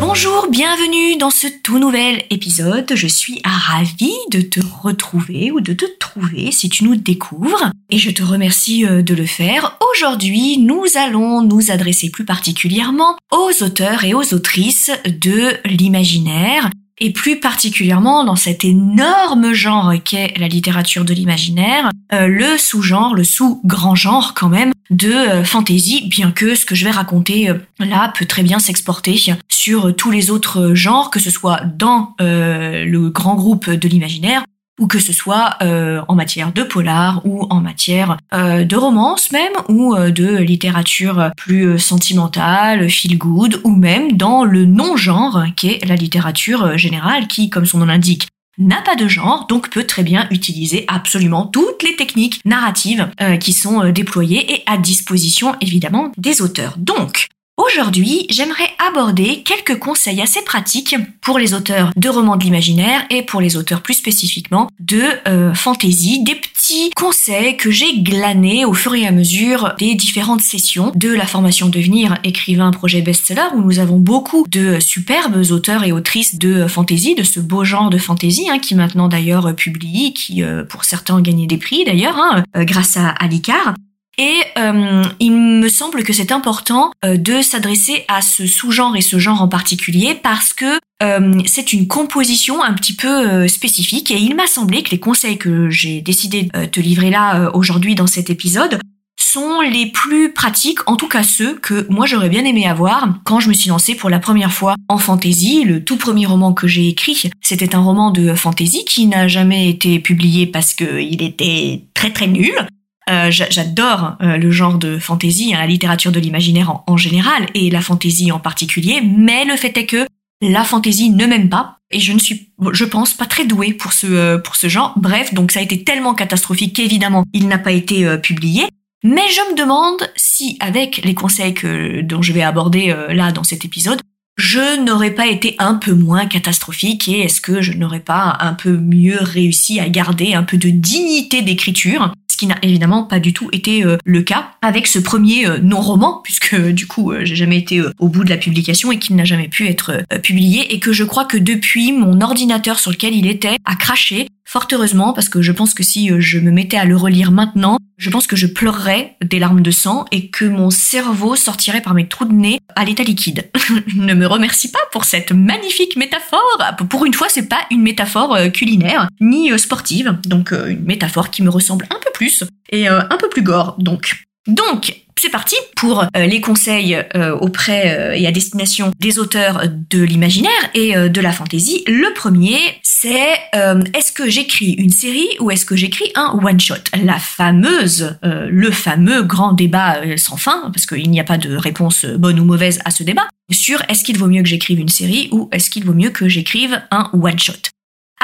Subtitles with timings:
[0.00, 2.90] Bonjour, bienvenue dans ce tout nouvel épisode.
[2.94, 7.70] Je suis ravie de te retrouver ou de te trouver si tu nous découvres.
[7.90, 9.76] Et je te remercie euh, de le faire.
[9.92, 17.12] Aujourd'hui, nous allons nous adresser plus particulièrement aux auteurs et aux autrices de l'imaginaire et
[17.12, 23.24] plus particulièrement dans cet énorme genre qu'est la littérature de l'imaginaire, euh, le sous-genre, le
[23.24, 27.54] sous-grand genre quand même de euh, fantasy, bien que ce que je vais raconter euh,
[27.78, 29.18] là peut très bien s'exporter
[29.48, 34.44] sur tous les autres genres, que ce soit dans le grand groupe de l'imaginaire
[34.80, 39.30] ou que ce soit euh, en matière de polar ou en matière euh, de romance
[39.30, 45.68] même ou euh, de littérature plus sentimentale, feel good ou même dans le non-genre qui
[45.68, 49.84] est la littérature générale qui, comme son nom l'indique, n'a pas de genre, donc peut
[49.84, 53.08] très bien utiliser absolument toutes les techniques narratives
[53.40, 56.74] qui sont déployées et à disposition évidemment des auteurs.
[56.76, 57.28] Donc,
[57.60, 63.22] Aujourd'hui, j'aimerais aborder quelques conseils assez pratiques pour les auteurs de romans de l'imaginaire et
[63.22, 68.72] pour les auteurs plus spécifiquement de euh, fantasy, des petits conseils que j'ai glanés au
[68.72, 73.60] fur et à mesure des différentes sessions de la formation Devenir écrivain projet best-seller où
[73.60, 77.98] nous avons beaucoup de superbes auteurs et autrices de fantasy, de ce beau genre de
[77.98, 82.16] fantasy hein, qui maintenant d'ailleurs publie, qui euh, pour certains ont gagné des prix d'ailleurs
[82.16, 83.74] hein, euh, grâce à Alicar.
[84.20, 89.00] Et euh, il me semble que c'est important euh, de s'adresser à ce sous-genre et
[89.00, 94.18] ce genre en particulier parce que euh, c'est une composition un petit peu spécifique et
[94.18, 98.06] il m'a semblé que les conseils que j'ai décidé de te livrer là aujourd'hui dans
[98.06, 98.78] cet épisode
[99.18, 103.40] sont les plus pratiques, en tout cas ceux que moi j'aurais bien aimé avoir quand
[103.40, 105.64] je me suis lancée pour la première fois en fantasy.
[105.64, 109.70] Le tout premier roman que j'ai écrit, c'était un roman de fantasy qui n'a jamais
[109.70, 112.66] été publié parce qu'il était très très nul.
[113.10, 117.68] Euh, j'adore euh, le genre de fantasy, hein, la littérature de l'imaginaire en, général et
[117.70, 120.06] la fantasy en particulier, mais le fait est que
[120.40, 123.92] la fantasy ne m'aime pas et je ne suis, je pense, pas très douée pour
[123.92, 124.94] ce euh, pour ce genre.
[124.96, 128.64] Bref, donc ça a été tellement catastrophique qu'évidemment il n'a pas été publié.
[129.02, 133.44] Mais je me demande si, avec les conseils que dont je vais aborder là dans
[133.44, 134.00] cet épisode,
[134.40, 138.54] je n'aurais pas été un peu moins catastrophique et est-ce que je n'aurais pas un
[138.54, 142.12] peu mieux réussi à garder un peu de dignité d'écriture?
[142.38, 146.22] Qui n'a évidemment pas du tout été euh, le cas avec ce premier euh, non-roman,
[146.24, 149.26] puisque euh, du coup j'ai jamais été au bout de la publication et qu'il n'a
[149.26, 153.26] jamais pu être publié, et que je crois que depuis mon ordinateur sur lequel il
[153.26, 156.84] était a craché, fort heureusement, parce que je pense que si je me mettais à
[156.84, 160.70] le relire maintenant, je pense que je pleurerais des larmes de sang et que mon
[160.70, 163.48] cerveau sortirait par mes trous de nez à l'état liquide.
[163.94, 166.58] ne me remercie pas pour cette magnifique métaphore.
[166.88, 171.50] Pour une fois, c'est pas une métaphore culinaire ni sportive, donc une métaphore qui me
[171.50, 173.76] ressemble un peu plus et euh, un peu plus gore.
[173.78, 179.64] Donc, donc c'est parti pour euh, les conseils euh, auprès et à destination des auteurs
[179.68, 181.84] de l'imaginaire et de la fantaisie.
[181.86, 186.74] Le premier, c'est est-ce que j'écris une série ou est-ce que j'écris un one-shot?
[187.02, 192.06] La fameuse, le fameux grand débat sans fin, parce qu'il n'y a pas de réponse
[192.06, 195.28] bonne ou mauvaise à ce débat, sur est-ce qu'il vaut mieux que j'écrive une série
[195.32, 197.70] ou est-ce qu'il vaut mieux que j'écrive un one-shot?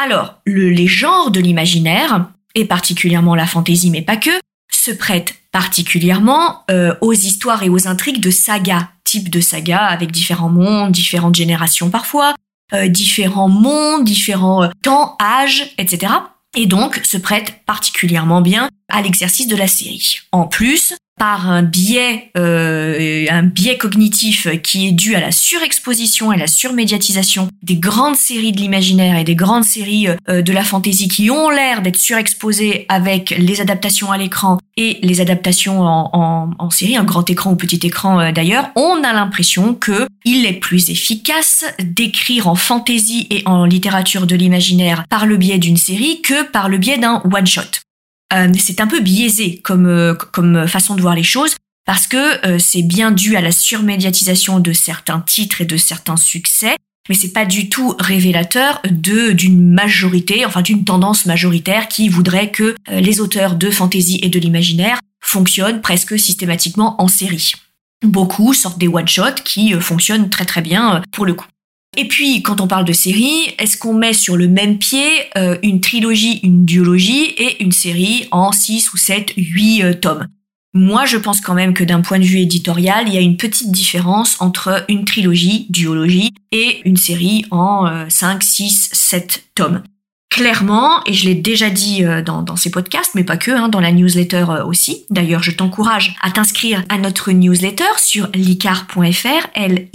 [0.00, 4.30] Alors, les genres de l'imaginaire, et particulièrement la fantaisie, mais pas que,
[4.70, 10.10] se prête particulièrement euh, aux histoires et aux intrigues de sagas, type de sagas avec
[10.10, 12.34] différents mondes, différentes générations parfois,
[12.72, 16.12] euh, différents mondes, différents euh, temps, âges, etc.
[16.56, 20.20] Et donc se prête particulièrement bien à l'exercice de la série.
[20.32, 26.32] En plus, par un biais, euh, un biais cognitif qui est dû à la surexposition
[26.32, 30.62] et la surmédiatisation des grandes séries de l'imaginaire et des grandes séries euh, de la
[30.62, 36.50] fantaisie qui ont l'air d'être surexposées avec les adaptations à l'écran et les adaptations en,
[36.58, 40.44] en, série, un grand écran ou petit écran euh, d'ailleurs, on a l'impression que il
[40.44, 45.78] est plus efficace d'écrire en fantaisie et en littérature de l'imaginaire par le biais d'une
[45.78, 47.85] série que par le biais d'un one shot.
[48.32, 52.44] Euh, c'est un peu biaisé comme, euh, comme façon de voir les choses parce que
[52.46, 56.76] euh, c'est bien dû à la surmédiatisation de certains titres et de certains succès,
[57.08, 62.50] mais c'est pas du tout révélateur de d'une majorité, enfin d'une tendance majoritaire qui voudrait
[62.50, 67.52] que les auteurs de fantasy et de l'imaginaire fonctionnent presque systématiquement en série.
[68.04, 71.46] Beaucoup sortent des one-shots qui fonctionnent très très bien pour le coup.
[71.96, 75.06] Et puis, quand on parle de série, est-ce qu'on met sur le même pied
[75.36, 80.26] euh, une trilogie, une duologie et une série en 6 ou 7, 8 tomes?
[80.74, 83.38] Moi, je pense quand même que d'un point de vue éditorial, il y a une
[83.38, 89.82] petite différence entre une trilogie, duologie, et une série en 5, 6, 7 tomes
[90.36, 93.80] clairement, et je l'ai déjà dit euh, dans, ces podcasts, mais pas que, hein, dans
[93.80, 95.06] la newsletter euh, aussi.
[95.08, 99.90] D'ailleurs, je t'encourage à t'inscrire à notre newsletter sur licar.fr, L-I-C-A-R-E-S.fr,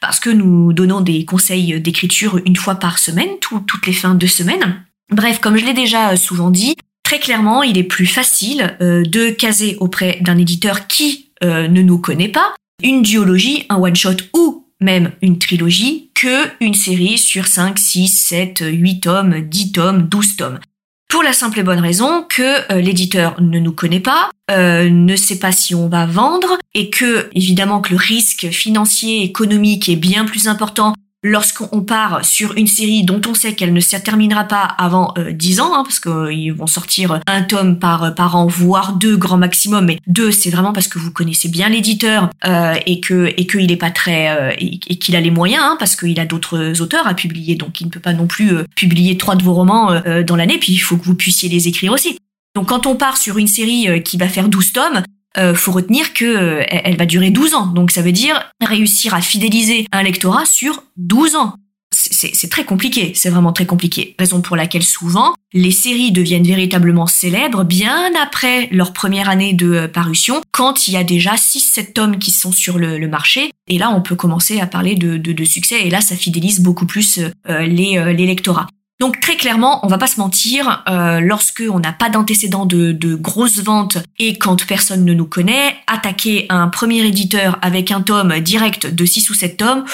[0.00, 4.26] parce que nous donnons des conseils d'écriture une fois par semaine, toutes les fins de
[4.26, 4.82] semaine.
[5.12, 6.74] Bref, comme je l'ai déjà euh, souvent dit,
[7.04, 12.28] très clairement, il est plus facile de caser auprès d'un éditeur qui ne nous connaît
[12.28, 18.08] pas une duologie, un one-shot ou même une trilogie, que une série sur 5, 6,
[18.08, 20.58] 7, 8 tomes, 10 tomes, 12 tomes.
[21.08, 25.16] Pour la simple et bonne raison que euh, l'éditeur ne nous connaît pas, euh, ne
[25.16, 29.96] sait pas si on va vendre et que évidemment que le risque financier économique est
[29.96, 34.44] bien plus important lorsqu'on part sur une série dont on sait qu'elle ne se terminera
[34.44, 38.46] pas avant euh, 10 ans, hein, parce qu'ils vont sortir un tome par, par an,
[38.46, 42.74] voire deux grand maximum, mais deux c'est vraiment parce que vous connaissez bien l'éditeur euh,
[42.86, 45.96] et que et qu'il est pas très euh, et, qu'il a les moyens, hein, parce
[45.96, 49.16] qu'il a d'autres auteurs à publier, donc il ne peut pas non plus euh, publier
[49.16, 51.92] trois de vos romans euh, dans l'année, puis il faut que vous puissiez les écrire
[51.92, 52.18] aussi.
[52.54, 55.02] Donc quand on part sur une série qui va faire 12 tomes,
[55.38, 57.66] euh, faut retenir que euh, elle va durer 12 ans.
[57.66, 61.54] Donc ça veut dire réussir à fidéliser un lectorat sur 12 ans.
[61.92, 64.14] C'est très compliqué, c'est vraiment très compliqué.
[64.16, 69.72] Raison pour laquelle souvent les séries deviennent véritablement célèbres bien après leur première année de
[69.72, 73.50] euh, parution, quand il y a déjà 6-7 tomes qui sont sur le, marché.
[73.66, 76.86] Et là, on peut commencer à parler de, de, succès, et là, ça fidélise beaucoup
[76.86, 77.18] plus
[77.48, 78.68] euh, les, euh, les lectorats.
[79.00, 82.92] Donc très clairement, on va pas se mentir, euh, lorsque on n'a pas d'antécédent de,
[82.92, 88.02] de grosses ventes et quand personne ne nous connaît, attaquer un premier éditeur avec un
[88.02, 89.84] tome direct de 6 ou 7 tomes,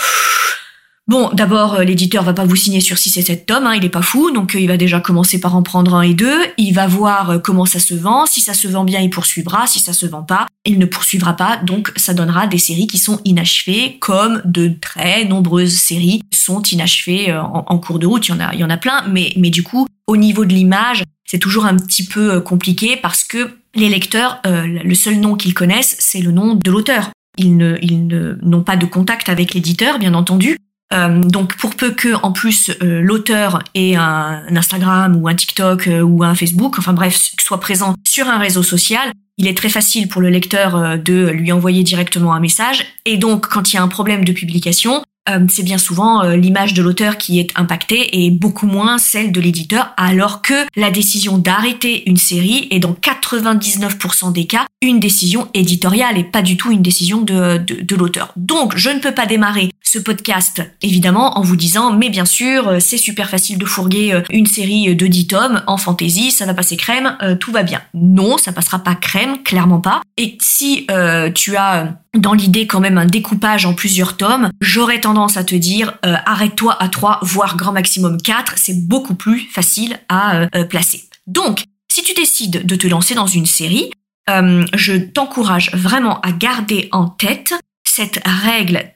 [1.08, 3.84] Bon, d'abord, euh, l'éditeur va pas vous signer sur 6 et 7 tomes, hein, il
[3.84, 6.40] est pas fou, donc euh, il va déjà commencer par en prendre un et deux,
[6.58, 9.68] il va voir euh, comment ça se vend, si ça se vend bien, il poursuivra,
[9.68, 12.98] si ça se vend pas, il ne poursuivra pas, donc ça donnera des séries qui
[12.98, 18.34] sont inachevées, comme de très nombreuses séries sont inachevées en, cours de route, il y
[18.34, 21.04] en a, il y en a plein, mais, mais du coup, au niveau de l'image,
[21.24, 25.96] c'est toujours un petit peu compliqué parce que les lecteurs, le seul nom qu'ils connaissent,
[26.00, 27.10] c'est le nom de l'auteur.
[27.38, 28.08] Ils ne, ils
[28.42, 30.56] n'ont pas de contact avec l'éditeur, bien entendu.
[30.92, 35.88] Euh, donc pour peu que en plus euh, l'auteur ait un, Instagram ou un TikTok
[35.88, 39.68] euh, ou un Facebook, enfin bref, soit présent sur un réseau social, il est très
[39.68, 42.86] facile pour le lecteur de lui envoyer directement un message.
[43.04, 45.02] Et donc quand il y a un problème de publication,
[45.48, 49.92] c'est bien souvent l'image de l'auteur qui est impactée et beaucoup moins celle de l'éditeur,
[49.98, 56.16] alors que la décision d'arrêter une série est dans 99% des cas une décision éditoriale
[56.16, 58.32] et pas du tout une décision de, de, l'auteur.
[58.36, 62.68] Donc je ne peux pas démarrer ce podcast évidemment en vous disant mais bien sûr
[62.68, 66.54] euh, c'est super facile de fourguer une série de 10 tomes en fantasy, ça va
[66.54, 67.80] passer crème, tout va bien.
[67.94, 70.02] Non, ça passera pas crème, clairement pas.
[70.16, 70.86] Et si
[71.34, 75.54] tu as dans l'idée quand même un découpage en plusieurs tomes, j'aurais tendance à te
[75.54, 80.48] dire euh, arrête-toi à 3, voire grand maximum 4, c'est beaucoup plus facile à euh,
[80.54, 81.04] euh, placer.
[81.26, 83.90] Donc, si tu décides de te lancer dans une série,
[84.28, 87.54] je t'encourage vraiment à garder en tête
[87.84, 88.90] cette règle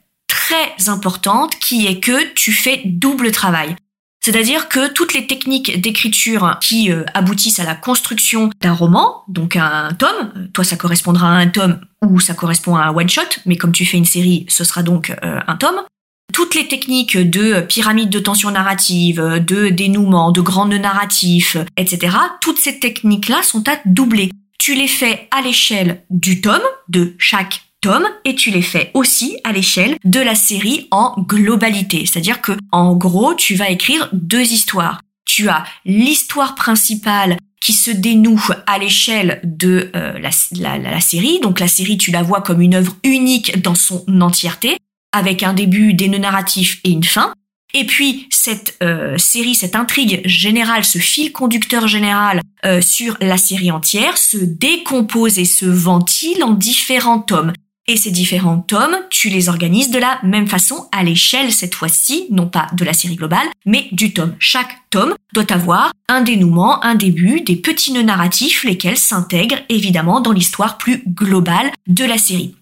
[0.51, 3.77] très importante qui est que tu fais double travail.
[4.23, 9.57] C'est-à-dire que toutes les techniques d'écriture qui euh, aboutissent à la construction d'un roman, donc
[9.57, 13.41] un tome, euh, toi ça correspondra à un tome ou ça correspond à un one-shot,
[13.47, 15.81] mais comme tu fais une série, ce sera donc euh, un tome.
[16.35, 22.17] Toutes les techniques de pyramide de tension narrative, de dénouement, de grand nœud narratif, etc.,
[22.41, 24.31] toutes ces techniques-là sont à doubler.
[24.59, 29.39] Tu les fais à l'échelle du tome, de chaque tomes et tu les fais aussi
[29.45, 32.07] à l'échelle de la série en globalité.
[32.07, 35.01] C'est-à-dire que, en gros, tu vas écrire deux histoires.
[35.25, 41.41] Tu as l'histoire principale qui se dénoue à l'échelle de euh, la, série.
[41.41, 44.79] Donc la série, tu la vois comme une œuvre unique dans son entièreté,
[45.13, 47.33] avec un début, des nœuds narratifs et une fin.
[47.75, 53.37] Et puis cette euh, série, cette intrigue générale, ce fil conducteur général euh, sur la
[53.37, 57.53] série entière se décompose et se ventile en différents tomes.
[57.91, 62.29] Et ces différents tomes, tu les organises de la même façon à l'échelle cette fois-ci,
[62.31, 64.37] non pas de la série globale, mais du tome.
[64.39, 70.21] Chaque tome doit avoir un dénouement, un début, des petits nœuds narratifs, lesquels s'intègrent évidemment
[70.21, 72.55] dans l'histoire plus globale de la série.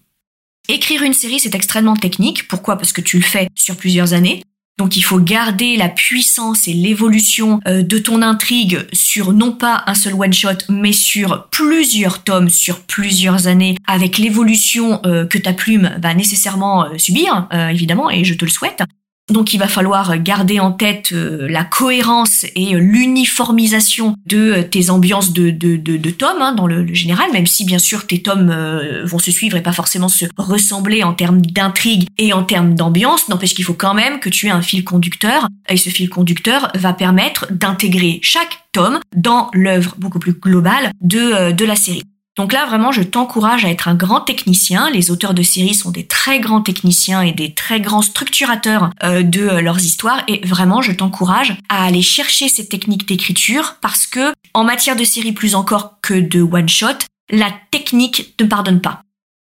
[0.67, 2.47] Écrire une série, c'est extrêmement technique.
[2.47, 2.77] Pourquoi?
[2.77, 4.41] Parce que tu le fais sur plusieurs années.
[4.79, 9.83] Donc il faut garder la puissance et l'évolution euh, de ton intrigue sur non pas
[9.87, 15.37] un seul one shot, mais sur plusieurs tomes, sur plusieurs années, avec l'évolution euh, que
[15.37, 18.81] ta plume va nécessairement euh, subir, évidemment, et je te le souhaite.
[19.29, 24.63] Donc il va falloir garder en tête euh, la cohérence et euh, l'uniformisation de euh,
[24.63, 28.21] tes ambiances de, de, de, tomes hein, dans le, général, même si bien sûr tes
[28.21, 28.53] tomes
[29.03, 33.29] vont se suivre et pas forcément se ressembler en termes d'intrigue et en termes d'ambiance,
[33.29, 36.71] n'empêche qu'il faut quand même que tu aies un fil conducteur et ce fil conducteur
[36.75, 42.03] va permettre d'intégrer chaque tome dans l'œuvre beaucoup plus globale de, de la série.
[42.39, 44.89] Donc là, vraiment, je t'encourage à être un grand technicien.
[44.91, 49.23] Les auteurs de séries sont des très grands techniciens et des très grands structurateurs euh,
[49.23, 50.23] de euh, leurs histoires.
[50.29, 55.03] Et vraiment, je t'encourage à aller chercher ces techniques d'écriture parce que, en matière de
[55.03, 59.01] séries plus encore que de one-shot, la technique ne pardonne pas.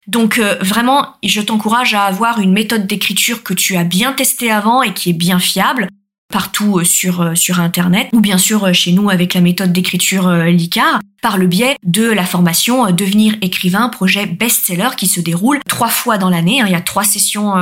[0.05, 4.51] Donc euh, vraiment, je t'encourage à avoir une méthode d'écriture que tu as bien testée
[4.51, 5.87] avant et qui est bien fiable
[6.33, 9.71] partout euh, sur, euh, sur Internet, ou bien sûr euh, chez nous avec la méthode
[9.71, 15.59] d'écriture LICAR, par le biais de la formation Devenir écrivain, projet best-seller qui se déroule
[15.69, 16.59] trois fois dans l'année.
[16.59, 16.65] Hein.
[16.67, 17.53] Il y a trois sessions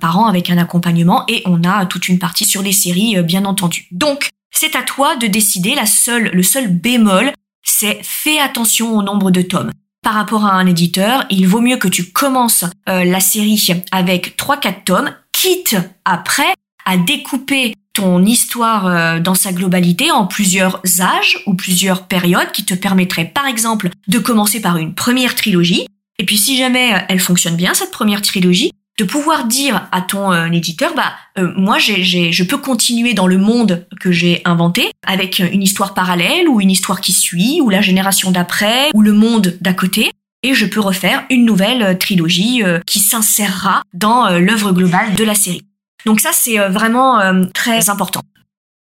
[0.00, 3.44] par an avec un accompagnement et on a toute une partie sur les séries, bien
[3.44, 3.88] entendu.
[3.90, 5.74] Donc, c'est à toi de décider.
[5.74, 7.32] La seule, le seul bémol,
[7.62, 9.70] c'est fais attention au nombre de tomes.
[10.02, 14.84] Par rapport à un éditeur, il vaut mieux que tu commences la série avec 3-4
[14.84, 16.54] tomes, quitte après
[16.86, 22.64] à découper ton histoire euh, dans sa globalité en plusieurs âges ou plusieurs périodes qui
[22.64, 25.86] te permettraient par exemple de commencer par une première trilogie
[26.18, 30.02] et puis si jamais euh, elle fonctionne bien cette première trilogie de pouvoir dire à
[30.02, 31.12] ton euh, éditeur bah
[31.56, 36.48] moi j'ai, je peux continuer dans le monde que j'ai inventé avec une histoire parallèle
[36.48, 40.10] ou une histoire qui suit ou la génération d'après ou le monde d'à côté
[40.42, 45.62] et je peux refaire une nouvelle trilogie qui s'insérera dans l'œuvre globale de la série.
[46.06, 48.22] Donc ça, c'est euh, vraiment euh, très important.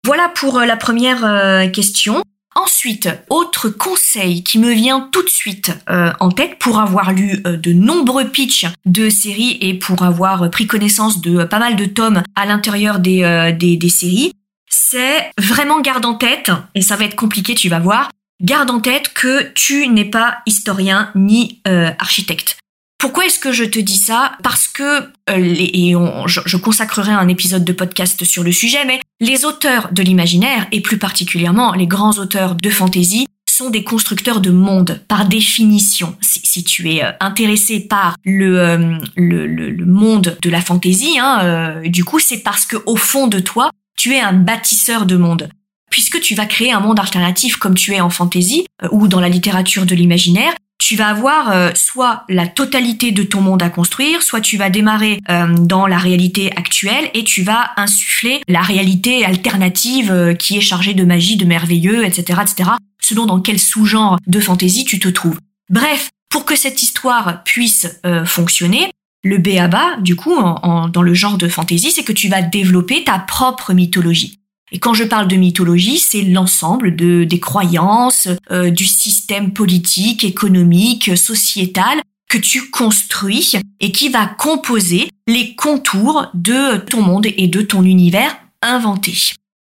[0.04, 2.22] Voilà pour euh, la première question.
[2.56, 7.72] Ensuite, autre conseil qui me vient tout de suite en tête pour avoir lu de
[7.72, 12.46] nombreux pitchs de séries et pour avoir pris connaissance de pas mal de tomes à
[12.46, 14.32] l'intérieur des, séries,
[14.70, 18.78] c'est vraiment garde en tête, et ça va être compliqué, tu vas voir, garde en
[18.78, 21.60] tête que tu n'es pas historien ni
[21.98, 22.56] architecte.
[22.98, 24.32] Pourquoi est-ce que je te dis ça?
[24.42, 25.94] Parce que, euh, et
[26.26, 30.80] je, consacrerai un épisode de podcast sur le sujet, mais les auteurs de l'imaginaire, et
[30.80, 36.16] plus particulièrement les grands auteurs de fantasy, sont des constructeurs de monde par définition.
[36.20, 42.04] Si, tu es euh, intéressé par euh, le, le, monde de la fantaisie, hein, du
[42.04, 45.48] coup, c'est parce que au fond de toi, tu es un bâtisseur de monde.
[45.90, 49.28] Puisque tu vas créer un monde alternatif comme tu es en fantaisie ou dans la
[49.28, 54.22] littérature de l'imaginaire, tu vas avoir euh, soit la totalité de ton monde à construire,
[54.22, 59.24] soit tu vas démarrer euh, dans la réalité actuelle et tu vas insuffler la réalité
[59.24, 64.18] alternative euh, qui est chargée de magie, de merveilleux, etc., etc., selon dans quel sous-genre
[64.26, 65.38] de fantaisie tu te trouves.
[65.70, 67.86] Bref, pour que cette histoire puisse
[68.26, 68.90] fonctionner,
[69.22, 73.18] le B.A.B.A., du coup, dans le genre de fantaisie, c'est que tu vas développer ta
[73.18, 74.40] propre mythologie.
[74.74, 80.24] Et quand je parle de mythologie, c'est l'ensemble de des croyances, euh, du système politique,
[80.24, 87.46] économique, sociétal que tu construis et qui va composer les contours de ton monde et
[87.46, 89.14] de ton univers inventé.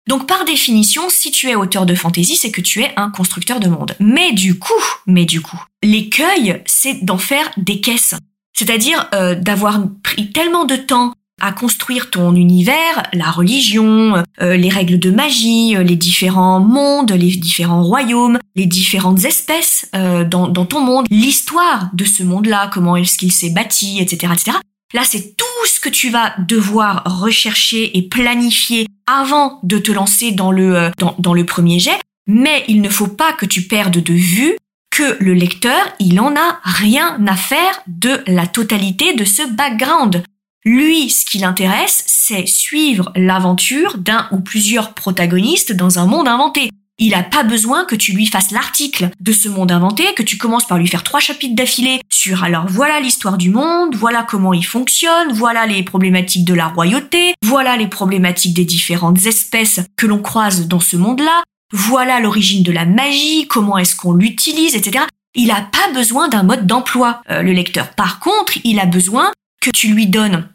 [0.08, 3.60] Donc par définition, si tu es auteur de fantasy, c'est que tu es un constructeur
[3.60, 3.96] de monde.
[4.00, 4.74] Mais du coup,
[5.06, 8.16] mais du coup, l'écueil, c'est d'en faire des caisses.
[8.54, 14.70] C'est-à-dire euh, d'avoir pris tellement de temps à construire ton univers, la religion, euh, les
[14.70, 20.48] règles de magie, euh, les différents mondes, les différents royaumes, les différentes espèces euh, dans,
[20.48, 24.58] dans, ton monde, l'histoire de ce monde-là, comment est-ce qu'il s'est bâti, etc., etc.
[24.94, 30.32] Là, c'est tout ce que tu vas devoir rechercher et planifier avant de te lancer
[30.32, 32.00] dans le, dans, dans le premier jet.
[32.28, 34.56] Mais il ne faut pas que tu perdes de vue
[34.96, 40.24] que le lecteur, il en a rien à faire de la totalité de ce background.
[40.66, 46.72] Lui, ce qui l'intéresse, c'est suivre l'aventure d'un ou plusieurs protagonistes dans un monde inventé.
[46.98, 50.38] Il n'a pas besoin que tu lui fasses l'article de ce monde inventé, que tu
[50.38, 54.54] commences par lui faire trois chapitres d'affilée sur alors voilà l'histoire du monde, voilà comment
[54.54, 60.08] il fonctionne, voilà les problématiques de la royauté, voilà les problématiques des différentes espèces que
[60.08, 61.44] l'on croise dans ce monde-là,
[61.74, 65.06] voilà l'origine de la magie, comment est-ce qu'on l'utilise, etc.
[65.36, 67.90] Il n'a pas besoin d'un mode d'emploi, euh, le lecteur.
[67.90, 69.32] Par contre, il a besoin
[69.66, 70.48] que tu lui donnes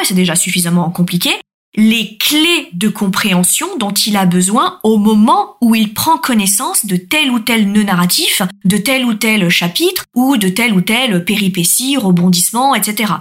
[0.00, 1.30] et c'est déjà suffisamment compliqué,
[1.74, 6.96] les clés de compréhension dont il a besoin au moment où il prend connaissance de
[6.96, 11.24] tel ou tel nœud narratif, de tel ou tel chapitre, ou de tel ou tel
[11.24, 13.12] péripétie, rebondissement, etc.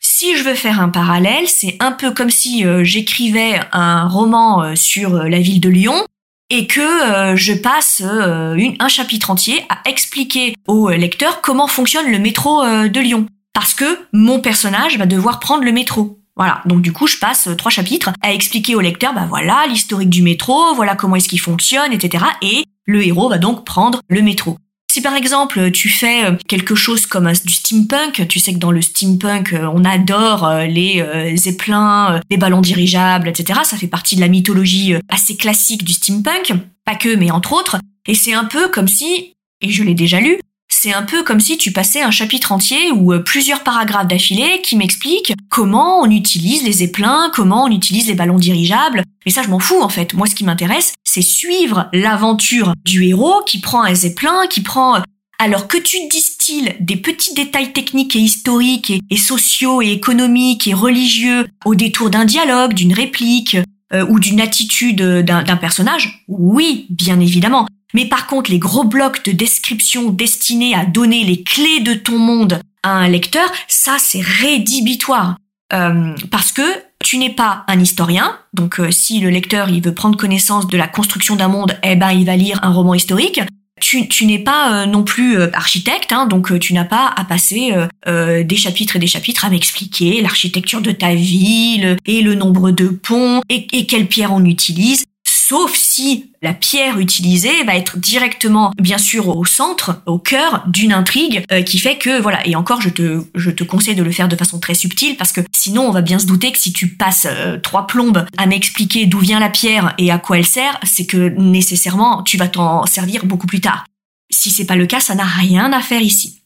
[0.00, 4.62] Si je veux faire un parallèle, c'est un peu comme si euh, j'écrivais un roman
[4.62, 6.04] euh, sur la ville de Lyon
[6.50, 12.62] et que je passe un chapitre entier à expliquer au lecteur comment fonctionne le métro
[12.62, 13.26] de Lyon.
[13.54, 16.20] Parce que mon personnage va devoir prendre le métro.
[16.36, 20.10] Voilà, donc du coup je passe trois chapitres à expliquer au lecteur, bah voilà l'historique
[20.10, 22.24] du métro, voilà comment est-ce qu'il fonctionne, etc.
[22.42, 24.58] Et le héros va donc prendre le métro.
[24.90, 28.72] Si par exemple tu fais euh, quelque chose comme du steampunk, tu sais que dans
[28.72, 33.60] le steampunk euh, on adore euh, les zeppelins, les ballons dirigeables, etc.
[33.62, 37.78] Ça fait partie de la mythologie assez classique du steampunk, pas que mais entre autres.
[38.06, 40.38] Et c'est un peu comme si, et je l'ai déjà lu,
[40.84, 44.76] c'est un peu comme si tu passais un chapitre entier ou plusieurs paragraphes d'affilée qui
[44.76, 49.02] m'expliquent comment on utilise les zeppelins, comment on utilise les ballons dirigeables.
[49.24, 50.12] Mais ça, je m'en fous en fait.
[50.12, 54.98] Moi, ce qui m'intéresse, c'est suivre l'aventure du héros qui prend un zeppelin, qui prend
[55.38, 60.74] alors que tu distilles des petits détails techniques et historiques et, sociaux et économiques et
[60.74, 63.56] religieux au détour d'un dialogue, d'une réplique
[63.94, 67.66] euh, ou d'une attitude d'un personnage, oui, bien évidemment.
[67.94, 72.18] Mais par contre, les gros blocs de description destinés à donner les clés de ton
[72.18, 75.36] monde à un lecteur, ça c'est rédhibitoire.
[75.72, 76.62] Euh, parce que
[77.02, 80.76] tu n'es pas un historien, donc euh, si le lecteur il veut prendre connaissance de
[80.76, 83.40] la construction d'un monde, eh ben il va lire un roman historique.
[83.80, 87.72] Tu, tu n'es pas euh, non plus architecte, hein, donc tu n'as pas à passer
[88.06, 92.88] des chapitres et des chapitres à m'expliquer l'architecture de ta ville et le nombre de
[92.88, 95.04] ponts et, et quelles pierres on utilise
[95.46, 100.92] sauf si la pierre utilisée va être directement, bien sûr, au centre, au cœur d'une
[100.92, 104.10] intrigue euh, qui fait que, voilà, et encore, je te, je te conseille de le
[104.10, 106.72] faire de façon très subtile parce que sinon, on va bien se douter que si
[106.72, 110.46] tu passes euh, trois plombes à m'expliquer d'où vient la pierre et à quoi elle
[110.46, 113.84] sert, c'est que nécessairement, tu vas t'en servir beaucoup plus tard.
[114.30, 116.40] Si c'est pas le cas, ça n'a rien à faire ici.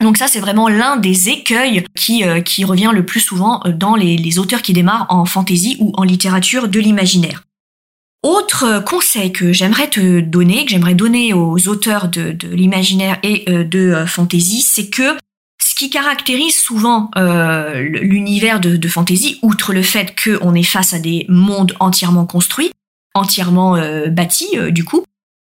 [0.00, 3.96] Donc ça, c'est vraiment l'un des écueils qui, euh, qui revient le plus souvent dans
[3.96, 7.42] les, les auteurs qui démarrent en fantasy ou en littérature de l'imaginaire.
[8.28, 13.64] Autre conseil que j'aimerais te donner, que j'aimerais donner aux auteurs de, l'imaginaire et euh,
[13.64, 15.16] de euh, fantasy, c'est que
[15.58, 20.92] ce qui caractérise souvent euh, l'univers de, de, fantasy, outre le fait qu'on est face
[20.92, 22.70] à des mondes entièrement construits,
[23.14, 23.78] entièrement
[24.10, 25.04] bâtis du coup,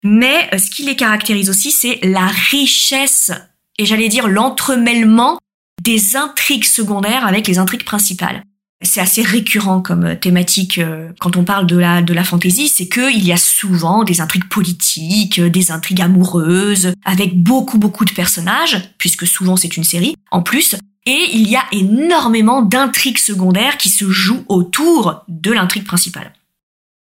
[0.06, 3.32] mais ce qui les caractérise aussi, c'est la richesse
[3.78, 5.38] et j'allais dire l'entremêlement
[5.84, 8.42] des intrigues secondaires avec les intrigues principales
[8.82, 12.88] c'est assez récurrent comme euh, thématique euh, quand on parle de la de fantaisie, c'est
[12.88, 18.06] que il y a souvent des intrigues politiques, euh, des intrigues amoureuses avec beaucoup beaucoup
[18.06, 23.18] de personnages puisque souvent c'est une série en plus et il y a énormément d'intrigues
[23.18, 26.34] secondaires qui se jouent autour de l'intrigue principale.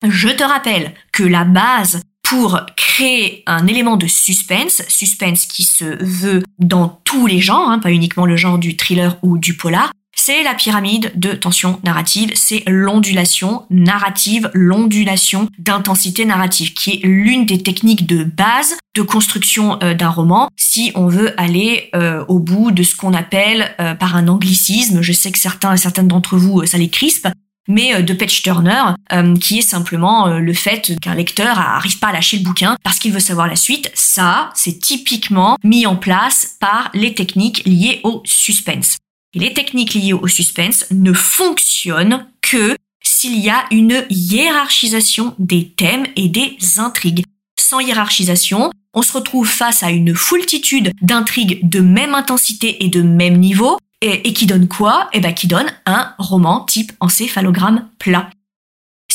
[0.06, 6.02] Je te rappelle que la base pour créer un élément de suspense, suspense qui se
[6.02, 9.92] veut dans tous les genres, hein, pas uniquement le genre du thriller ou du polar,
[10.26, 17.44] c'est la pyramide de tension narrative, c'est l'ondulation narrative, l'ondulation d'intensité narrative, qui est l'une
[17.44, 22.38] des techniques de base de construction euh, d'un roman si on veut aller euh, au
[22.38, 26.38] bout de ce qu'on appelle euh, par un anglicisme, je sais que certains certaines d'entre
[26.38, 27.28] vous ça les crispe,
[27.68, 28.94] mais de Patch Turner,
[29.40, 33.10] qui est simplement le fait qu'un lecteur arrive pas à lâcher le bouquin parce qu'il
[33.10, 33.90] veut savoir la suite.
[33.94, 38.98] Ça, c'est typiquement mis en place par les techniques liées au suspense.
[39.34, 45.70] Et les techniques liées au suspense ne fonctionnent que s'il y a une hiérarchisation des
[45.70, 47.24] thèmes et des intrigues.
[47.58, 53.02] Sans hiérarchisation, on se retrouve face à une foultitude d'intrigues de même intensité et de
[53.02, 55.08] même niveau, et, qui donne quoi?
[55.14, 58.28] Eh ben, qui donne un roman type encéphalogramme plat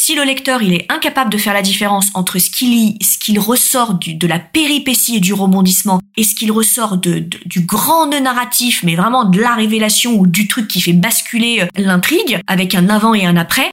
[0.09, 3.19] si le lecteur il est incapable de faire la différence entre ce qu'il lit, ce
[3.19, 8.19] qu'il ressort de la péripétie et du rebondissement, et ce qu'il ressort du grand nœud
[8.19, 12.73] narratif, mais vraiment de la révélation ou du truc qui fait basculer euh, l'intrigue, avec
[12.73, 13.69] un avant et un après,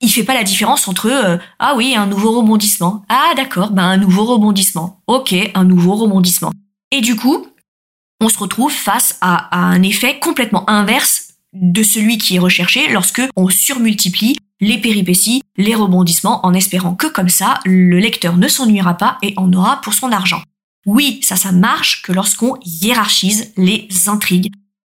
[0.00, 3.84] il fait pas la différence entre euh, ah oui un nouveau rebondissement, ah d'accord ben
[3.84, 6.50] un nouveau rebondissement, ok un nouveau rebondissement.
[6.90, 7.46] Et du coup,
[8.20, 13.22] on se retrouve face à un effet complètement inverse de celui qui est recherché lorsque
[13.36, 18.94] on surmultiplie les péripéties, les rebondissements, en espérant que comme ça, le lecteur ne s'ennuiera
[18.94, 20.42] pas et en aura pour son argent.
[20.86, 24.52] Oui, ça, ça marche que lorsqu'on hiérarchise les intrigues.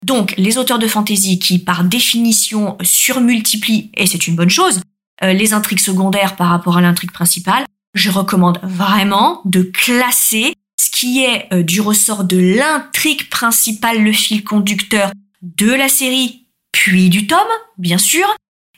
[0.05, 4.81] Donc, les auteurs de fantasy qui, par définition, surmultiplient, et c'est une bonne chose,
[5.23, 10.89] euh, les intrigues secondaires par rapport à l'intrigue principale, je recommande vraiment de classer ce
[10.89, 17.09] qui est euh, du ressort de l'intrigue principale, le fil conducteur de la série, puis
[17.09, 17.39] du tome,
[17.77, 18.25] bien sûr,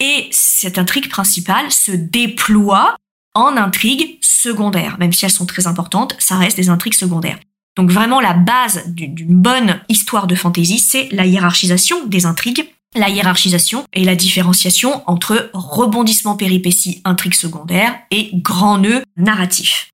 [0.02, 2.98] et cette intrigue principale se déploie
[3.34, 4.98] en intrigues secondaires.
[5.00, 7.40] Même si elles sont très importantes, ça reste des intrigues secondaires.
[7.78, 13.10] Donc vraiment la base d'une bonne histoire de fantasy, c'est la hiérarchisation des intrigues la
[13.10, 19.90] hiérarchisation et la différenciation entre rebondissement péripéties intrigue secondaire et grand nœud narratif.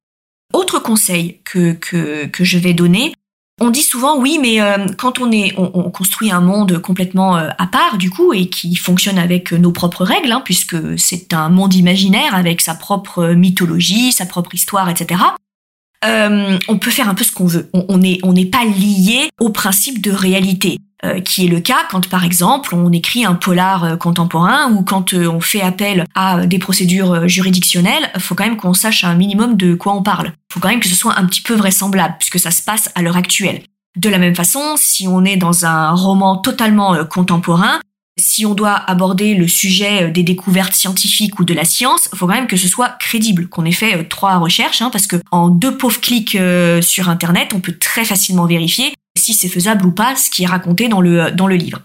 [0.53, 3.13] Autre conseil que, que, que je vais donner,
[3.59, 7.49] on dit souvent oui, mais euh, quand on est, on, construit un monde complètement euh,
[7.57, 11.49] à part du coup et qui fonctionne avec nos propres règles, hein, puisque c'est un
[11.49, 15.21] monde imaginaire avec sa propre mythologie, sa propre histoire, etc.
[16.05, 17.69] Euh, on peut faire un peu ce qu'on veut.
[17.73, 20.79] On n'est on pas lié au principe de réalité.
[21.05, 24.81] Euh, qui est le cas quand par exemple on écrit un polar euh, contemporain ou
[24.81, 29.13] quand euh, on fait appel à des procédures juridictionnelles, faut quand même qu'on sache un
[29.13, 30.33] minimum de quoi on parle.
[30.51, 33.03] Faut quand même que ce soit un petit peu vraisemblable puisque ça se passe à
[33.03, 33.61] l'heure actuelle.
[33.95, 37.79] De la même façon, si on est dans un roman totalement contemporain,
[38.19, 42.33] si on doit aborder le sujet des découvertes scientifiques ou de la science, faut quand
[42.33, 45.77] même que ce soit crédible, qu'on ait fait trois recherches, hein, parce que en deux
[45.77, 46.37] pauvres clics
[46.81, 50.47] sur Internet, on peut très facilement vérifier si c'est faisable ou pas ce qui est
[50.47, 51.81] raconté dans le, dans le livre.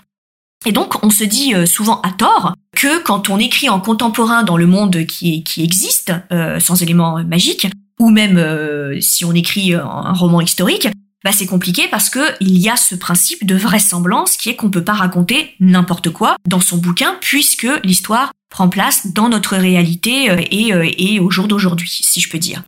[0.65, 4.45] Et donc, on se dit euh, souvent à tort que quand on écrit en contemporain
[4.45, 7.67] dans le monde qui, qui existe, euh, sans éléments magiques,
[7.99, 10.89] ou même euh, si on écrit un roman historique,
[11.25, 14.71] bah c'est compliqué parce que il y a ce principe de vraisemblance qui est qu'on
[14.71, 20.27] peut pas raconter n'importe quoi dans son bouquin puisque l'histoire prend place dans notre réalité
[20.51, 22.63] et, et au jour d'aujourd'hui, si je peux dire.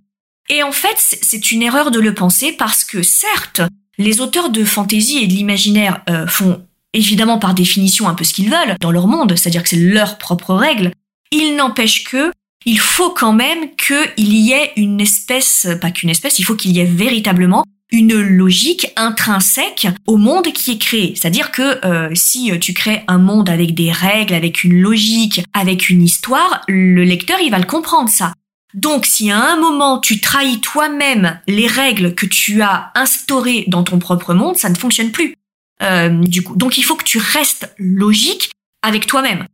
[0.49, 3.63] Et en fait, c'est une erreur de le penser parce que certes,
[3.99, 6.63] les auteurs de fantaisie et de l'imaginaire euh, font
[6.93, 10.19] évidemment par définition un peu ce qu'ils veulent dans leur monde, c'est-à-dire que c'est leur
[10.19, 10.93] propre règle.
[11.33, 12.31] Il n'empêche que
[12.67, 16.73] il faut quand même qu'il y ait une espèce, pas qu'une espèce, il faut qu'il
[16.73, 21.15] y ait véritablement une logique intrinsèque au monde qui est créé.
[21.15, 25.91] C'est-à-dire que euh, si tu crées un monde avec des règles, avec une logique, avec
[25.91, 28.33] une histoire, le lecteur il va le comprendre ça.
[28.75, 33.85] Donc si à un moment tu trahis toi-même les règles que tu as instaurées dans
[33.85, 35.37] ton propre monde, ça ne fonctionne plus.
[35.83, 38.51] Euh, du coup, donc il faut que tu restes logique
[38.83, 39.47] avec toi-même.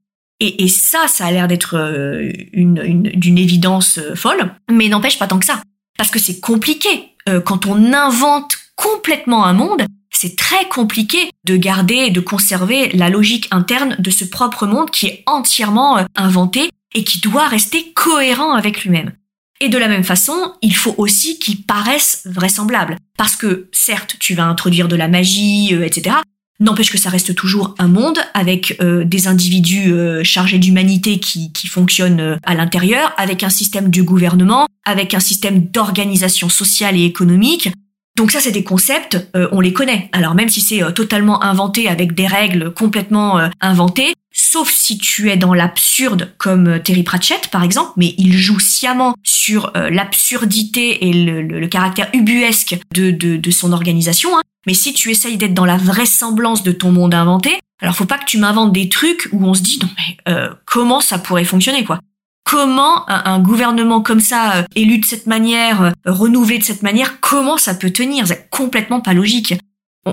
[0.43, 5.27] Et, ça, ça a l'air d'être euh, une, d'une évidence euh, folle, mais n'empêche pas
[5.27, 5.63] tant que ça.
[5.99, 7.10] Parce que c'est compliqué.
[7.45, 13.11] Quand on invente complètement un monde, c'est très compliqué de garder et de conserver la
[13.11, 18.55] logique interne de ce propre monde qui est entièrement inventé et qui doit rester cohérent
[18.55, 19.13] avec lui-même.
[19.61, 22.97] Et de la même façon, il faut aussi qu'il paraisse vraisemblable.
[23.19, 26.17] Parce que, certes, tu vas introduire de la magie, euh, etc.
[26.61, 31.53] N'empêche que ça reste toujours un monde avec euh, des individus euh, chargés d'humanité qui,
[31.53, 37.05] qui fonctionnent à l'intérieur, avec un système du gouvernement, avec un système d'organisation sociale et
[37.05, 37.71] économique.
[38.17, 40.11] Donc ça, c'est des concepts, on les connaît.
[40.13, 45.37] Alors même si c'est totalement inventé avec des règles complètement inventées, sauf si tu es
[45.37, 51.09] dans l'absurde comme euh, Terry Pratchett par exemple, mais il joue sciemment sur euh, l'absurdité
[51.09, 54.37] et le, caractère ubuesque de, son organisation.
[54.37, 54.43] Hein.
[54.67, 58.19] Mais si tu essayes d'être dans la vraisemblance de ton monde inventé, alors faut pas
[58.19, 61.45] que tu m'inventes des trucs où on se dit non mais euh, comment ça pourrait
[61.45, 62.01] fonctionner quoi?
[62.45, 67.75] Comment un, gouvernement comme ça, élu de cette manière, renouvelé de cette manière, comment ça
[67.75, 68.27] peut tenir?
[68.27, 69.55] C'est complètement pas logique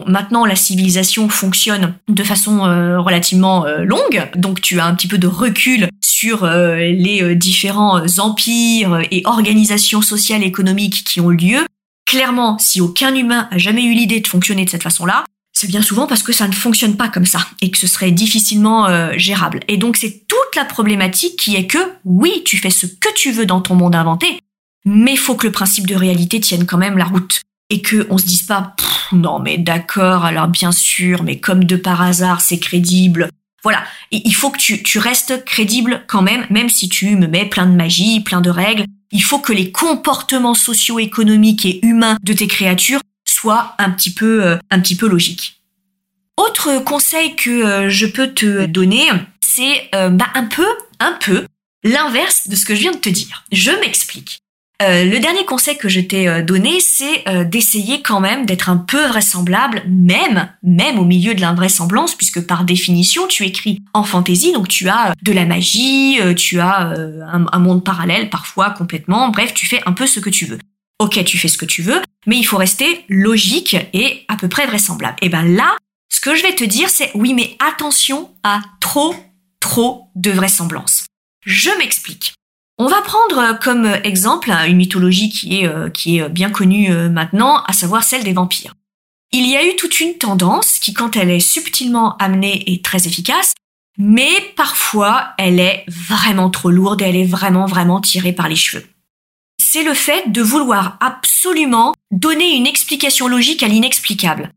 [0.06, 5.08] maintenant, la civilisation fonctionne de façon euh, relativement euh, longue, donc tu as un petit
[5.08, 11.30] peu de recul sur euh, les différents empires et organisations sociales et économiques qui ont
[11.30, 11.66] lieu.
[12.06, 15.82] Clairement, si aucun humain a jamais eu l'idée de fonctionner de cette façon-là, c'est bien
[15.82, 19.62] souvent parce que ça ne fonctionne pas comme ça et que ce serait difficilement gérable.
[19.68, 23.32] Et donc c'est toute la problématique qui est que oui, tu fais ce que tu
[23.32, 24.40] veux dans ton monde inventé,
[24.86, 28.18] mais faut que le principe de réalité tienne quand même la route et que on
[28.18, 28.76] se dise pas
[29.12, 33.30] non mais d'accord alors bien sûr mais comme de par hasard c'est crédible.
[33.64, 33.84] Voilà.
[34.12, 37.76] Il faut que tu, restes crédible quand même même si tu me mets plein de
[37.76, 38.86] magie plein de règles.
[39.12, 44.46] Il faut que les comportements socio-économiques et humains de tes créatures soient un petit peu
[44.46, 45.62] euh, un petit peu logiques.
[46.38, 49.10] Autre conseil que euh, je peux te donner
[49.42, 50.68] c'est euh, bah, un peu
[51.00, 51.46] un peu
[51.84, 53.44] l'inverse de ce que je viens de te dire.
[53.52, 54.40] Je m'explique
[54.80, 58.70] euh, le dernier conseil que je t'ai euh, donné, c'est euh, d'essayer quand même d'être
[58.70, 64.04] un peu vraisemblable, même, même au milieu de l'invraisemblance, puisque par définition, tu écris en
[64.04, 66.94] fantaisie, donc tu as de la magie, tu as
[67.26, 70.60] un, monde parallèle parfois complètement, bref, tu fais un peu ce que tu veux.
[71.00, 74.48] Ok, tu fais ce que tu veux, mais il faut rester logique et à peu
[74.48, 75.16] près vraisemblable.
[75.22, 75.76] Et ben là,
[76.10, 79.16] ce que je vais te dire, c'est oui, mais attention à trop,
[79.60, 81.06] trop de vraisemblance.
[81.46, 82.37] Je m'explique.
[82.80, 87.74] On va prendre comme exemple une mythologie qui est, euh, bien connue euh, maintenant, à
[87.74, 88.76] savoir celle des vampires.
[89.32, 93.08] Il y a eu toute une tendance qui, quand elle est subtilement amenée, est très
[93.08, 93.56] efficace,
[93.98, 98.56] mais parfois elle est vraiment trop lourde et elle est vraiment, vraiment tirée par les
[98.56, 98.86] cheveux.
[99.60, 104.52] C'est le fait de vouloir absolument donner une explication logique à l'inexplicable.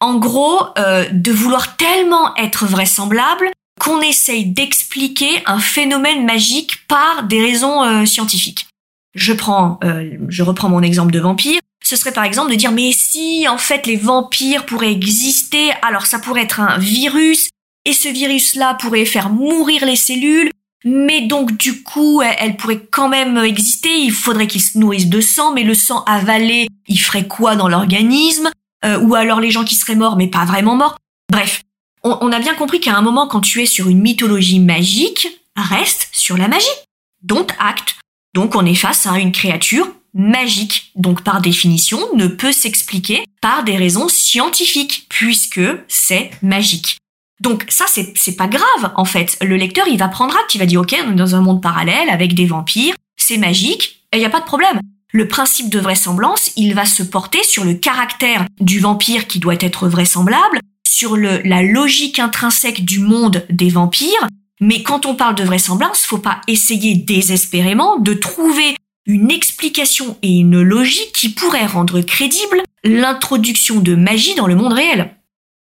[0.00, 7.24] En gros, euh, de vouloir tellement être vraisemblable qu'on essaye d'expliquer un phénomène magique par
[7.24, 8.66] des raisons euh, scientifiques.
[9.14, 11.60] Je prends, euh, je reprends mon exemple de vampire.
[11.84, 16.06] Ce serait par exemple de dire mais si en fait les vampires pourraient exister, alors
[16.06, 17.50] ça pourrait être un virus
[17.84, 20.50] et ce virus-là pourrait faire mourir les cellules,
[20.84, 23.96] mais donc du coup elle, pourrait quand même exister.
[24.00, 27.68] Il faudrait qu'ils se nourrissent de sang, mais le sang avalé, il ferait quoi dans
[27.68, 28.50] l'organisme?
[28.84, 30.98] Euh, Ou alors les gens qui seraient morts mais pas vraiment morts?
[31.30, 31.62] Bref,
[32.06, 36.08] on, a bien compris qu'à un moment, quand tu es sur une mythologie magique, reste
[36.12, 36.66] sur la magie.
[37.22, 37.96] Don't act.
[38.34, 43.64] Donc on est face à une créature magique, donc par définition ne peut s'expliquer par
[43.64, 46.98] des raisons scientifiques, puisque c'est magique.
[47.40, 49.36] Donc ça c'est pas grave en fait.
[49.42, 51.62] Le lecteur il va prendre acte, il va dire ok on est dans un monde
[51.62, 54.80] parallèle avec des vampires, c'est magique, et il y a pas de problème.
[55.12, 59.54] Le principe de vraisemblance, il va se porter sur le caractère du vampire qui doit
[59.60, 60.60] être vraisemblable,
[60.96, 64.28] sur la logique intrinsèque du monde des vampires,
[64.60, 70.38] mais quand on parle de vraisemblance, faut pas essayer désespérément de trouver une explication et
[70.38, 75.14] une logique qui pourrait rendre crédible l'introduction de magie dans le monde réel.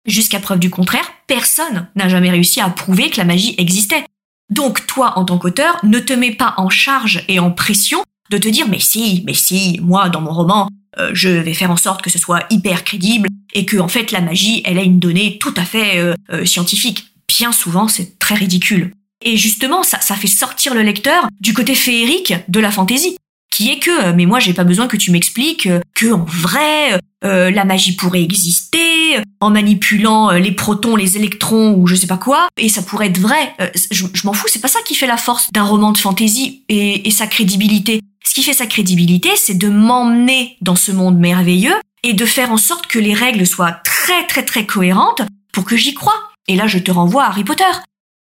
[0.06, 4.04] Jusqu'à preuve du contraire, personne n'a jamais réussi à prouver que la magie existait.
[4.50, 8.38] Donc toi, en tant qu'auteur, ne te mets pas en charge et en pression de
[8.38, 11.76] te dire mais si, mais si, moi dans mon roman, euh, je vais faire en
[11.76, 14.98] sorte que ce soit hyper crédible et que en fait la magie, elle a une
[14.98, 17.06] donnée tout à fait euh, euh, scientifique.
[17.28, 18.92] Bien souvent, c'est très ridicule.
[19.22, 23.16] Et justement, ça, ça fait sortir le lecteur du côté féerique de la fantaisie
[23.56, 27.64] qui est que, mais moi j'ai pas besoin que tu m'expliques que en vrai la
[27.64, 32.68] magie pourrait exister en manipulant les protons, les électrons ou je sais pas quoi, et
[32.68, 33.54] ça pourrait être vrai.
[33.90, 37.08] je, m'en fous, c'est pas ça qui fait la force d'un roman de fantaisie et,
[37.08, 38.00] et sa crédibilité.
[38.24, 42.52] Ce qui fait sa crédibilité, c'est de m'emmener dans ce monde merveilleux et de faire
[42.52, 46.30] en sorte que les règles soient très très très cohérentes pour que j'y croie.
[46.46, 47.64] Et là, je te renvoie à Harry Potter.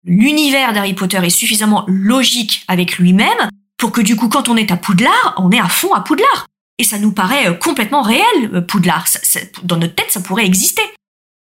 [0.05, 4.71] L'univers d'Harry Potter est suffisamment logique avec lui-même pour que du coup, quand on est
[4.71, 6.47] à Poudlard, on est à fond à Poudlard.
[6.79, 9.05] Et ça nous paraît euh, complètement réel, euh, Poudlard.
[9.63, 10.81] dans notre tête, ça pourrait exister.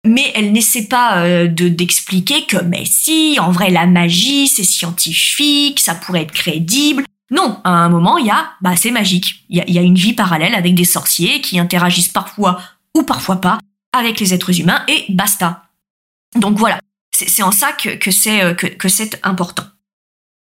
[0.05, 4.63] Mais elle n'essaie pas euh, de d'expliquer que, mais si, en vrai, la magie, c'est
[4.63, 7.05] scientifique, ça pourrait être crédible.
[7.29, 9.45] Non, à un moment, il y a, bah, c'est magique.
[9.49, 12.59] Il y a, une vie parallèle avec des sorciers qui interagissent parfois
[12.93, 13.59] ou parfois pas
[13.93, 15.63] avec les êtres humains et basta.
[16.35, 16.79] Donc voilà,
[17.11, 19.63] c'est en ça que, c'est important.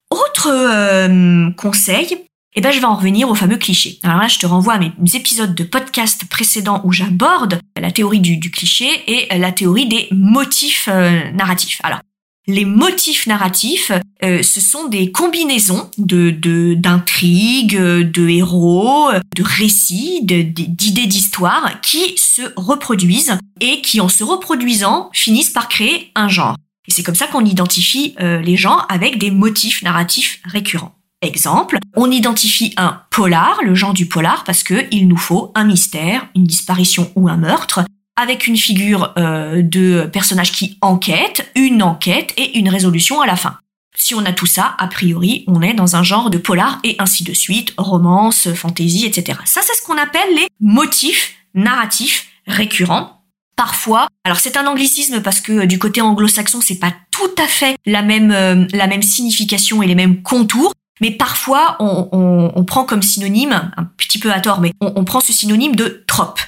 [0.10, 2.18] Autre euh, conseil,
[2.56, 4.00] eh ben je vais en revenir au fameux cliché.
[4.04, 8.20] Alors là, je te renvoie à mes épisodes de podcast précédents où j'aborde la théorie
[8.20, 11.80] du, cliché et la théorie des motifs euh, narratifs.
[11.84, 12.00] Alors,
[12.48, 13.92] les motifs narratifs,
[14.24, 16.32] euh, ce sont des combinaisons de
[16.74, 25.10] d'intrigues, de, héros, de récits, d'idées d'histoire qui se reproduisent et qui, en se reproduisant,
[25.14, 26.56] finissent par créer un genre.
[26.88, 30.96] Et c'est comme ça qu'on identifie euh, les gens avec des motifs narratifs récurrents.
[31.22, 35.64] Exemple, on identifie un polar, le genre du polar, parce que il nous faut un
[35.64, 37.82] mystère, une disparition ou un meurtre
[38.16, 43.36] avec une figure euh, de personnage qui enquête, une enquête et une résolution à la
[43.36, 43.58] fin.
[43.96, 46.96] Si on a tout ça, a priori, on est dans un genre de polar et
[47.00, 49.40] ainsi de suite, romance, fantasy, etc.
[49.46, 53.17] Ça, c'est ce qu'on appelle les motifs narratifs récurrents.
[53.58, 57.48] Parfois, alors c'est un anglicisme parce que euh, du côté anglo-saxon, c'est pas tout à
[57.48, 60.74] fait la même euh, la même signification et les mêmes contours.
[61.02, 65.20] Mais parfois, on, prend comme synonyme, un petit peu à tort, mais on, on prend
[65.20, 66.40] ce synonyme de trope.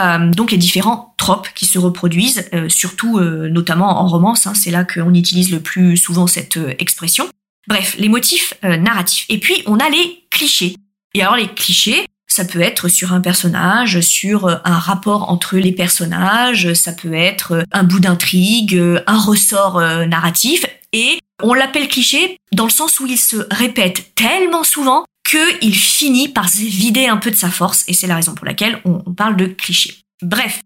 [0.00, 4.54] Euh, donc les différents tropes qui se reproduisent, euh, surtout euh, notamment en romance, hein,
[4.54, 7.28] c'est là qu'on utilise le plus souvent cette expression.
[7.68, 9.26] Bref, les motifs narratifs.
[9.28, 10.76] Et puis on a les clichés.
[11.14, 15.72] Et alors les clichés, ça peut être sur un personnage, sur un rapport entre les
[15.72, 20.64] personnages, ça peut être un bout d'intrigue, un ressort narratif.
[20.92, 26.28] Et on l'appelle cliché dans le sens où il se répète tellement souvent qu'il finit
[26.28, 28.98] par se vider un peu de sa force, et c'est la raison pour laquelle on,
[29.14, 29.96] parle de cliché.
[30.22, 30.60] Bref,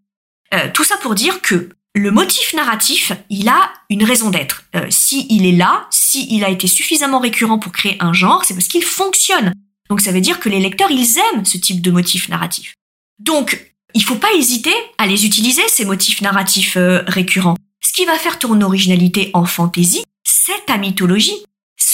[0.55, 4.65] euh, tout ça pour dire que le motif narratif, il a une raison d'être.
[4.75, 8.55] Euh, si est là, si il a été suffisamment récurrent pour créer un genre, c'est
[8.55, 9.53] parce qu'il fonctionne.
[9.89, 12.75] Donc ça veut dire que les lecteurs, ils aiment ce type de motif narratif.
[13.19, 17.57] Donc, il faut pas hésiter à les utiliser, ces motifs narratifs euh, récurrents.
[17.81, 21.45] Ce qui va faire ton originalité en fantaisie, c'est ta mythologie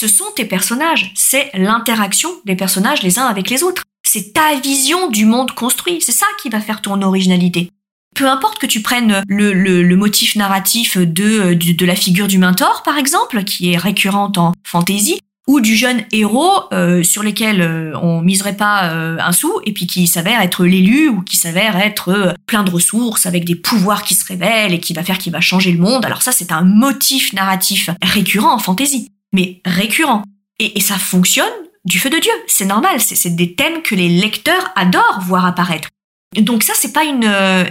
[0.01, 3.83] ce sont tes personnages, c'est l'interaction des personnages les uns avec les autres.
[4.03, 7.69] C'est ta vision du monde construit, c'est ça qui va faire ton originalité.
[8.15, 12.97] Peu importe que tu prennes le, motif narratif de, de, la figure du mentor, par
[12.97, 15.19] exemple, qui est récurrente en fantasy,
[15.51, 19.73] ou du jeune héros euh, sur lesquels euh, on miserait pas euh, un sou et
[19.73, 24.03] puis qui s'avère être l'élu ou qui s'avère être plein de ressources avec des pouvoirs
[24.03, 26.05] qui se révèlent et qui va faire qu'il va changer le monde.
[26.05, 30.23] Alors ça c'est un motif narratif récurrent en fantasy, mais récurrent
[30.57, 31.51] et, et ça fonctionne
[31.83, 32.31] du feu de Dieu.
[32.47, 35.89] C'est normal, c'est des thèmes que les lecteurs adorent voir apparaître.
[36.39, 37.03] Donc ça c'est pas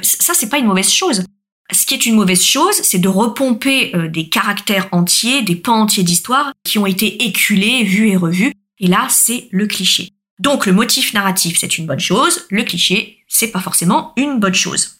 [0.03, 1.25] ça c'est pas une mauvaise chose.
[1.73, 5.81] Ce qui est une mauvaise chose, c'est de repomper euh, des caractères entiers, des pans
[5.81, 8.53] entiers d'histoire qui ont été éculés, vus et revus.
[8.79, 10.11] Et là, c'est le cliché.
[10.39, 12.47] Donc le motif narratif, c'est une bonne chose.
[12.51, 14.97] Le cliché, c'est pas forcément une bonne chose.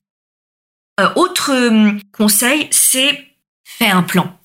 [1.01, 3.27] Euh, autre euh, conseil, c'est
[3.65, 4.39] faire un plan.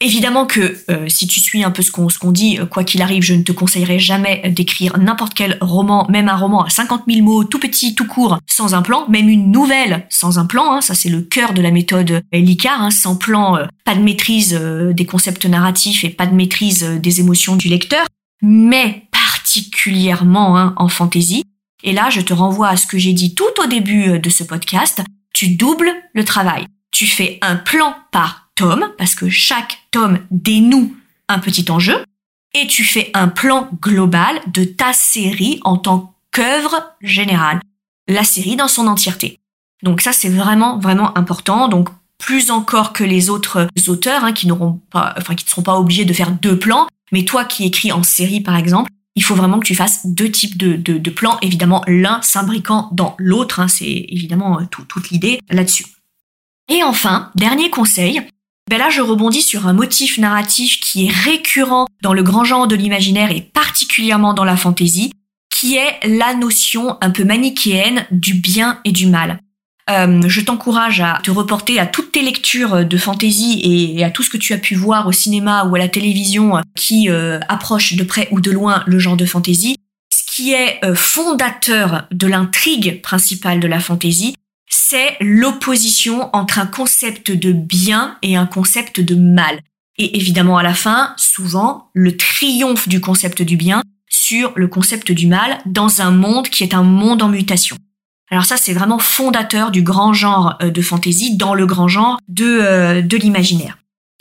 [0.00, 3.24] Évidemment que euh, si tu suis un peu ce qu'on dit, euh, quoi qu'il arrive,
[3.24, 7.24] je ne te conseillerais jamais d'écrire n'importe quel roman, même un roman à 50 000
[7.26, 10.72] mots, tout petit, tout court, sans un plan, même une nouvelle sans un plan.
[10.72, 12.80] Hein, ça c'est le cœur de la méthode Licard.
[12.80, 17.18] Hein, sans plan, euh, pas de maîtrise des concepts narratifs et pas de maîtrise des
[17.18, 18.06] émotions du lecteur,
[18.40, 21.42] mais particulièrement hein, en fantaisie.
[21.82, 24.44] Et là, je te renvoie à ce que j'ai dit tout au début de ce
[24.44, 25.02] podcast.
[25.34, 26.66] Tu doubles le travail.
[26.92, 30.96] Tu fais un plan par tome, parce que chaque tome dénoue
[31.28, 32.04] un petit enjeu,
[32.54, 37.60] et tu fais un plan global de ta série en tant qu'œuvre générale.
[38.08, 39.38] La série dans son entièreté.
[39.84, 41.68] Donc ça, c'est vraiment, vraiment important.
[41.68, 45.62] Donc, plus encore que les autres auteurs, hein, qui n'auront pas, enfin, qui ne seront
[45.62, 46.88] pas obligés de faire deux plans.
[47.12, 50.30] Mais toi qui écris en série, par exemple, il faut vraiment que tu fasses deux
[50.30, 55.40] types de, de, plans, évidemment l'un s'imbriquant dans l'autre, hein, c'est évidemment euh, toute l'idée
[55.48, 55.86] là-dessus.
[56.68, 58.22] Et enfin, dernier conseil,
[58.68, 62.66] ben là je rebondis sur un motif narratif qui est récurrent dans le grand genre
[62.66, 65.12] de l'imaginaire et particulièrement dans la fantaisie,
[65.50, 69.40] qui est la notion un peu manichéenne du bien et du mal.
[69.90, 74.22] Euh, je t'encourage à te reporter à toutes tes lectures de fantaisie et, à tout
[74.22, 77.94] ce que tu as pu voir au cinéma ou à la télévision qui euh, approche
[77.94, 79.76] de près ou de loin le genre de fantaisie.
[80.12, 84.34] Ce qui est euh, fondateur de l'intrigue principale de la fantaisie,
[84.68, 89.60] c'est l'opposition entre un concept de bien et un concept de mal.
[89.96, 95.12] Et évidemment, à la fin, souvent, le triomphe du concept du bien sur le concept
[95.12, 97.76] du mal dans un monde qui est un monde en mutation.
[98.30, 102.18] Alors ça, c'est vraiment fondateur du grand genre euh, de fantasy dans le grand genre
[102.28, 103.78] de, euh, de l'imaginaire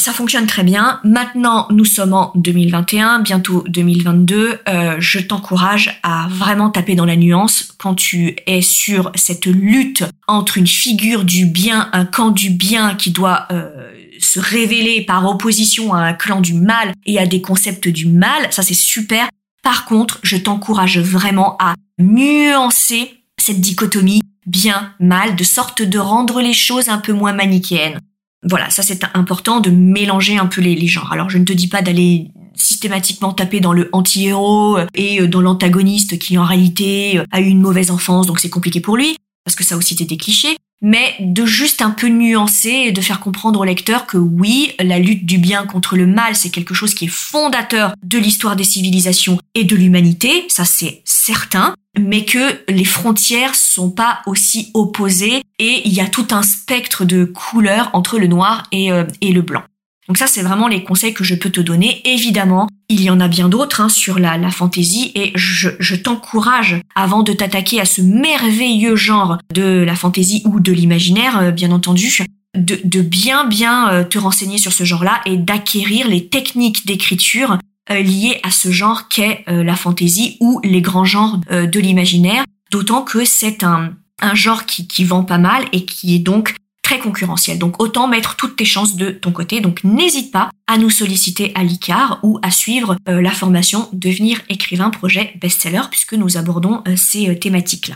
[0.07, 1.01] ça fonctionne très bien.
[1.03, 4.59] Maintenant, nous sommes en 2021, bientôt 2022.
[4.69, 10.05] Euh, je t'encourage à vraiment taper dans la nuance quand tu es sur cette lutte
[10.27, 15.25] entre une figure du bien, un camp du bien qui doit euh, se révéler par
[15.25, 18.47] opposition à un clan du mal et à des concepts du mal.
[18.51, 19.27] Ça, c'est super.
[19.61, 26.53] Par contre, je t'encourage vraiment à nuancer cette dichotomie bien-mal, de sorte de rendre les
[26.53, 27.99] choses un peu moins manichéennes.
[28.43, 31.11] Voilà, ça c'est important de mélanger un peu les, genres.
[31.11, 35.41] Alors je ne te dis pas d'aller systématiquement taper dans le anti-héros et euh, dans
[35.41, 39.15] l'antagoniste qui en réalité euh, a eu une mauvaise enfance donc c'est compliqué pour lui
[39.45, 43.01] parce que ça aussi c'était des clichés mais de juste un peu nuancer et de
[43.01, 46.73] faire comprendre au lecteur que oui, la lutte du bien contre le mal, c'est quelque
[46.73, 52.25] chose qui est fondateur de l'histoire des civilisations et de l'humanité, ça c'est certain, mais
[52.25, 57.25] que les frontières sont pas aussi opposées et il y a tout un spectre de
[57.25, 59.63] couleurs entre le noir et, euh, et le blanc.
[60.07, 62.01] Donc ça, c'est vraiment les conseils que je peux te donner.
[62.05, 66.79] Évidemment, il y en a bien d'autres hein, sur la, la fantaisie et je, t'encourage,
[66.95, 71.71] avant de t'attaquer à ce merveilleux genre de la fantaisie ou de l'imaginaire, euh, bien
[71.71, 76.87] entendu, de, de, bien bien euh, te renseigner sur ce genre-là et d'acquérir les techniques
[76.87, 77.57] d'écriture
[77.91, 83.01] euh, liées à ce genre qu'est la fantaisie ou les grands genres de l'imaginaire, d'autant
[83.01, 83.91] que c'est un,
[84.21, 86.55] un genre qui, qui vend pas mal et qui est donc
[86.95, 87.59] concurrentiel.
[87.59, 89.59] Donc autant mettre toutes tes chances de ton côté.
[89.59, 94.41] Donc n'hésite pas à nous solliciter à l'ICAR ou à suivre euh, la formation Devenir
[94.49, 97.95] écrivain projet best-seller puisque nous abordons euh, ces euh, thématiques-là.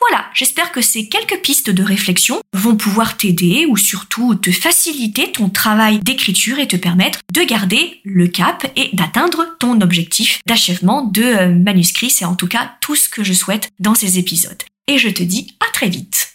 [0.00, 5.32] Voilà, j'espère que ces quelques pistes de réflexion vont pouvoir t'aider ou surtout te faciliter
[5.32, 11.04] ton travail d'écriture et te permettre de garder le cap et d'atteindre ton objectif d'achèvement
[11.04, 12.10] de manuscrit.
[12.10, 14.62] C'est en tout cas tout ce que je souhaite dans ces épisodes.
[14.88, 16.34] Et je te dis à très vite.